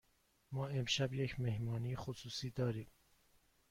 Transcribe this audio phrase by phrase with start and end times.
[0.51, 2.87] ما امشب یک مهمانی خصوصی داریم.